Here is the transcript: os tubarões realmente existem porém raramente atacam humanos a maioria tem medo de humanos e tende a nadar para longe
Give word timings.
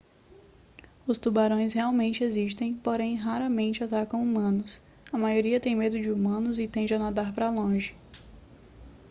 os 1.05 1.19
tubarões 1.19 1.73
realmente 1.73 2.23
existem 2.23 2.73
porém 2.73 3.15
raramente 3.15 3.83
atacam 3.83 4.19
humanos 4.23 4.81
a 5.13 5.15
maioria 5.19 5.59
tem 5.59 5.75
medo 5.75 5.99
de 5.99 6.09
humanos 6.09 6.57
e 6.57 6.67
tende 6.67 6.91
a 6.91 6.97
nadar 6.97 7.31
para 7.35 7.51
longe 7.51 7.95